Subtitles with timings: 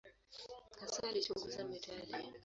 [0.79, 2.11] Hasa alichunguza metali.